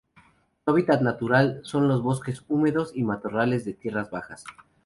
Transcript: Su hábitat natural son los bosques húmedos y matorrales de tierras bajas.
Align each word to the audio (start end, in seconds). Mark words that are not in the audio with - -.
Su 0.65 0.71
hábitat 0.71 1.01
natural 1.03 1.59
son 1.63 1.87
los 1.87 2.01
bosques 2.01 2.43
húmedos 2.47 2.91
y 2.95 3.03
matorrales 3.03 3.65
de 3.65 3.73
tierras 3.73 4.09
bajas. 4.09 4.43